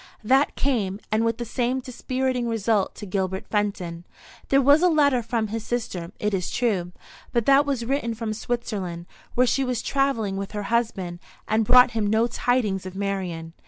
[0.23, 4.03] That came, and with the same dispiriting result to Gilbert Fenton.
[4.49, 6.91] There was a letter from his sister, it is true;
[7.31, 11.91] but that was written from Switzerland, where she was travelling with her husband, and brought
[11.91, 13.53] him no tidings of Marian.